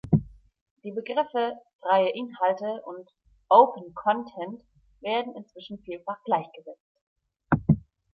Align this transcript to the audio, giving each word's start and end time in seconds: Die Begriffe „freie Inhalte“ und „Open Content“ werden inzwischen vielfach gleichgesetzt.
Die 0.83 0.91
Begriffe 0.93 1.59
„freie 1.79 2.09
Inhalte“ 2.09 2.81
und 2.85 3.07
„Open 3.49 3.93
Content“ 3.93 4.63
werden 4.99 5.35
inzwischen 5.35 5.77
vielfach 5.83 6.17
gleichgesetzt. 6.23 6.99